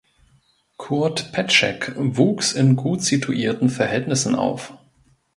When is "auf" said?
4.33-4.73